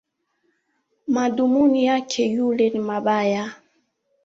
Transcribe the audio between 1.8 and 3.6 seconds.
yake yule ni mabaya